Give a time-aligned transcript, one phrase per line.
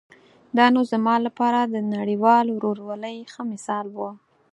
[0.57, 3.97] دا نو زما لپاره د نړیوال ورورولۍ ښه مثال و.